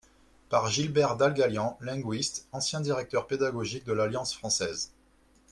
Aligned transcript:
Par 0.49 0.67
Gilbert 0.67 1.15
Dalgalian, 1.15 1.77
linguiste, 1.79 2.47
ancien 2.53 2.81
Directeur 2.81 3.27
Pédagogique 3.27 3.85
de 3.85 3.93
l’Alliance 3.93 4.33
Française. 4.33 4.89